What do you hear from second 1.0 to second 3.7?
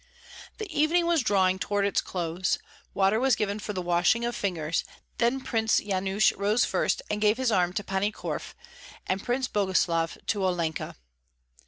was drawing toward its close. Water was given